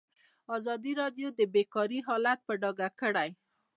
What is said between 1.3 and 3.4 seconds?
د بیکاري حالت په ډاګه کړی.